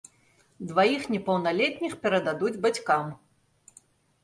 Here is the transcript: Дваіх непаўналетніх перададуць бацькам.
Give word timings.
Дваіх 0.71 1.03
непаўналетніх 1.15 1.93
перададуць 2.07 2.57
бацькам. 2.67 3.15